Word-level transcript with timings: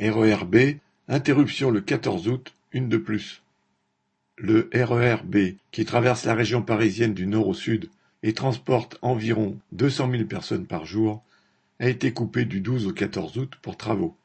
RER 0.00 0.44
B, 0.44 0.78
interruption 1.08 1.72
le 1.72 1.80
14 1.80 2.28
août, 2.28 2.54
une 2.72 2.88
de 2.88 2.98
plus. 2.98 3.42
Le 4.36 4.70
RER 4.72 5.24
B, 5.24 5.56
qui 5.72 5.84
traverse 5.84 6.24
la 6.24 6.34
région 6.34 6.62
parisienne 6.62 7.14
du 7.14 7.26
nord 7.26 7.48
au 7.48 7.54
sud 7.54 7.90
et 8.22 8.32
transporte 8.32 8.96
environ 9.02 9.58
200 9.72 10.12
000 10.12 10.24
personnes 10.26 10.66
par 10.66 10.86
jour, 10.86 11.24
a 11.80 11.88
été 11.88 12.12
coupé 12.12 12.44
du 12.44 12.60
12 12.60 12.86
au 12.86 12.92
14 12.92 13.38
août 13.38 13.54
pour 13.60 13.76
travaux. 13.76 14.16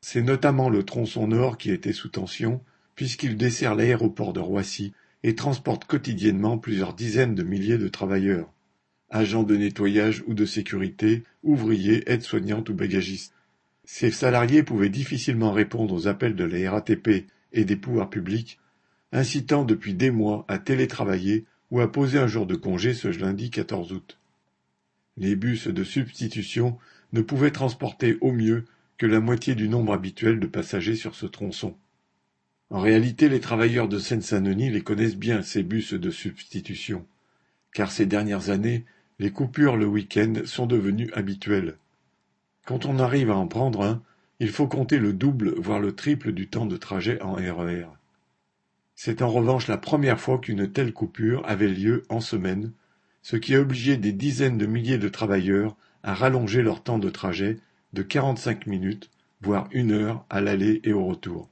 C'est 0.00 0.22
notamment 0.22 0.68
le 0.68 0.82
tronçon 0.82 1.28
nord 1.28 1.56
qui 1.56 1.70
était 1.70 1.92
sous 1.92 2.08
tension, 2.08 2.60
puisqu'il 2.96 3.36
dessert 3.36 3.76
l'aéroport 3.76 4.32
de 4.32 4.40
Roissy 4.40 4.92
et 5.22 5.36
transporte 5.36 5.84
quotidiennement 5.84 6.58
plusieurs 6.58 6.94
dizaines 6.94 7.36
de 7.36 7.44
milliers 7.44 7.78
de 7.78 7.88
travailleurs, 7.88 8.52
agents 9.08 9.44
de 9.44 9.56
nettoyage 9.56 10.24
ou 10.26 10.34
de 10.34 10.44
sécurité, 10.44 11.22
ouvriers, 11.44 12.02
aides-soignantes 12.10 12.70
ou 12.70 12.74
bagagistes. 12.74 13.32
Ces 13.84 14.10
salariés 14.10 14.62
pouvaient 14.62 14.88
difficilement 14.88 15.52
répondre 15.52 15.94
aux 15.94 16.06
appels 16.08 16.34
de 16.34 16.44
la 16.44 16.70
RATP 16.70 17.26
et 17.52 17.64
des 17.64 17.76
pouvoirs 17.76 18.10
publics, 18.10 18.58
incitant 19.12 19.64
depuis 19.64 19.94
des 19.94 20.10
mois 20.10 20.44
à 20.48 20.58
télétravailler 20.58 21.44
ou 21.70 21.80
à 21.80 21.90
poser 21.90 22.18
un 22.18 22.26
jour 22.26 22.46
de 22.46 22.54
congé 22.54 22.94
ce 22.94 23.08
lundi 23.08 23.50
14 23.50 23.92
août. 23.92 24.18
Les 25.16 25.36
bus 25.36 25.68
de 25.68 25.84
substitution 25.84 26.78
ne 27.12 27.20
pouvaient 27.20 27.52
transporter 27.52 28.16
au 28.20 28.32
mieux 28.32 28.64
que 28.96 29.06
la 29.06 29.20
moitié 29.20 29.54
du 29.54 29.68
nombre 29.68 29.92
habituel 29.92 30.40
de 30.40 30.46
passagers 30.46 30.96
sur 30.96 31.14
ce 31.14 31.26
tronçon. 31.26 31.76
En 32.70 32.80
réalité, 32.80 33.28
les 33.28 33.40
travailleurs 33.40 33.88
de 33.88 33.98
Seine-Saint-Denis 33.98 34.70
les 34.70 34.82
connaissent 34.82 35.16
bien, 35.16 35.42
ces 35.42 35.62
bus 35.62 35.92
de 35.92 36.10
substitution, 36.10 37.06
car 37.72 37.92
ces 37.92 38.06
dernières 38.06 38.50
années, 38.50 38.84
les 39.18 39.30
coupures 39.30 39.76
le 39.76 39.86
week-end 39.86 40.32
sont 40.44 40.66
devenues 40.66 41.10
habituelles. 41.12 41.76
Quand 42.64 42.86
on 42.86 42.98
arrive 42.98 43.30
à 43.30 43.36
en 43.36 43.46
prendre 43.46 43.82
un, 43.82 44.02
il 44.40 44.50
faut 44.50 44.66
compter 44.66 44.98
le 44.98 45.12
double, 45.12 45.54
voire 45.58 45.80
le 45.80 45.94
triple 45.94 46.32
du 46.32 46.48
temps 46.48 46.66
de 46.66 46.76
trajet 46.76 47.20
en 47.20 47.34
RER. 47.34 47.86
C'est 48.94 49.22
en 49.22 49.28
revanche 49.28 49.68
la 49.68 49.76
première 49.76 50.20
fois 50.20 50.38
qu'une 50.38 50.70
telle 50.70 50.92
coupure 50.92 51.42
avait 51.46 51.68
lieu 51.68 52.04
en 52.08 52.20
semaine, 52.20 52.72
ce 53.22 53.36
qui 53.36 53.54
a 53.54 53.60
obligé 53.60 53.96
des 53.96 54.12
dizaines 54.12 54.58
de 54.58 54.66
milliers 54.66 54.98
de 54.98 55.08
travailleurs 55.08 55.76
à 56.02 56.14
rallonger 56.14 56.62
leur 56.62 56.82
temps 56.82 56.98
de 56.98 57.10
trajet 57.10 57.58
de 57.92 58.02
quarante-cinq 58.02 58.66
minutes, 58.66 59.10
voire 59.40 59.68
une 59.72 59.92
heure, 59.92 60.24
à 60.30 60.40
l'aller 60.40 60.80
et 60.84 60.92
au 60.92 61.04
retour. 61.04 61.48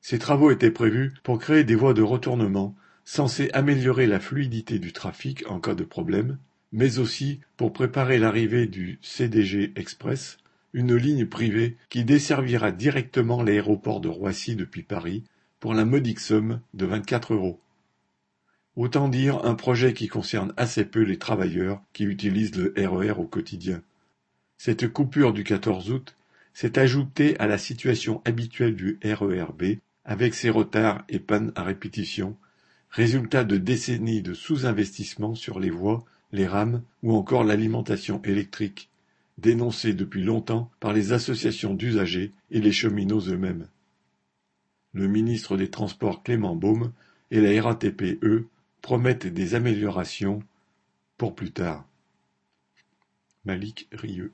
Ces 0.00 0.18
travaux 0.18 0.50
étaient 0.50 0.70
prévus 0.70 1.12
pour 1.22 1.38
créer 1.38 1.64
des 1.64 1.74
voies 1.74 1.94
de 1.94 2.02
retournement 2.02 2.74
censées 3.04 3.50
améliorer 3.52 4.06
la 4.06 4.20
fluidité 4.20 4.78
du 4.78 4.92
trafic 4.92 5.44
en 5.48 5.60
cas 5.60 5.74
de 5.74 5.84
problème, 5.84 6.38
mais 6.72 6.98
aussi 6.98 7.40
pour 7.56 7.72
préparer 7.72 8.18
l'arrivée 8.18 8.66
du 8.66 8.98
CDG 9.02 9.72
Express, 9.76 10.38
une 10.72 10.94
ligne 10.94 11.26
privée 11.26 11.76
qui 11.88 12.04
desservira 12.04 12.70
directement 12.70 13.42
l'aéroport 13.42 14.00
de 14.00 14.08
Roissy 14.08 14.54
depuis 14.54 14.82
Paris 14.82 15.24
pour 15.58 15.74
la 15.74 15.84
modique 15.84 16.20
somme 16.20 16.60
de 16.74 16.86
vingt-quatre 16.86 17.34
euros. 17.34 17.60
Autant 18.76 19.08
dire 19.08 19.44
un 19.44 19.54
projet 19.54 19.92
qui 19.92 20.06
concerne 20.06 20.54
assez 20.56 20.84
peu 20.84 21.02
les 21.02 21.18
travailleurs 21.18 21.82
qui 21.92 22.04
utilisent 22.04 22.56
le 22.56 22.72
RER 22.76 23.18
au 23.18 23.26
quotidien. 23.26 23.82
Cette 24.58 24.88
coupure 24.88 25.32
du 25.32 25.42
14 25.42 25.90
août 25.90 26.16
s'est 26.54 26.78
ajoutée 26.78 27.38
à 27.40 27.46
la 27.46 27.58
situation 27.58 28.22
habituelle 28.24 28.76
du 28.76 28.98
RERB, 29.02 29.78
avec 30.04 30.34
ses 30.34 30.50
retards 30.50 31.04
et 31.08 31.18
pannes 31.18 31.52
à 31.56 31.62
répétition, 31.62 32.36
résultat 32.90 33.44
de 33.44 33.56
décennies 33.56 34.22
de 34.22 34.34
sous-investissement 34.34 35.34
sur 35.34 35.60
les 35.60 35.70
voies, 35.70 36.04
les 36.32 36.46
rames 36.46 36.82
ou 37.02 37.14
encore 37.14 37.44
l'alimentation 37.44 38.22
électrique, 38.22 38.90
dénoncée 39.38 39.94
depuis 39.94 40.22
longtemps 40.22 40.70
par 40.80 40.92
les 40.92 41.12
associations 41.12 41.74
d'usagers 41.74 42.32
et 42.50 42.60
les 42.60 42.72
cheminots 42.72 43.20
eux-mêmes. 43.28 43.68
Le 44.92 45.08
ministre 45.08 45.56
des 45.56 45.70
Transports 45.70 46.22
Clément 46.22 46.56
Beaume 46.56 46.92
et 47.30 47.40
la 47.40 47.62
RATP, 47.62 48.20
promettent 48.82 49.26
des 49.26 49.54
améliorations 49.54 50.42
pour 51.16 51.34
plus 51.34 51.52
tard. 51.52 51.86
Malik 53.44 53.88
Rieux 53.92 54.28